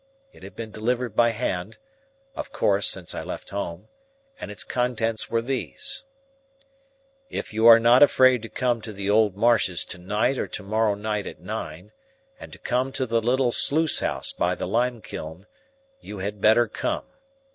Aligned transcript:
It 0.33 0.41
had 0.41 0.55
been 0.55 0.71
delivered 0.71 1.15
by 1.15 1.29
hand 1.29 1.77
(of 2.35 2.51
course, 2.51 2.89
since 2.89 3.13
I 3.13 3.21
left 3.21 3.51
home), 3.51 3.87
and 4.39 4.49
its 4.49 4.63
contents 4.63 5.29
were 5.29 5.43
these:— 5.43 6.05
"If 7.29 7.53
you 7.53 7.67
are 7.67 7.79
not 7.79 8.01
afraid 8.01 8.41
to 8.41 8.49
come 8.49 8.81
to 8.81 8.93
the 8.93 9.11
old 9.11 9.37
marshes 9.37 9.85
to 9.85 9.99
night 9.99 10.39
or 10.39 10.47
to 10.47 10.63
morrow 10.63 10.95
night 10.95 11.27
at 11.27 11.39
nine, 11.39 11.91
and 12.39 12.51
to 12.51 12.57
come 12.57 12.91
to 12.93 13.05
the 13.05 13.21
little 13.21 13.51
sluice 13.51 13.99
house 13.99 14.33
by 14.33 14.55
the 14.55 14.65
limekiln, 14.65 15.45
you 15.99 16.17
had 16.17 16.41
better 16.41 16.67
come. 16.67 17.05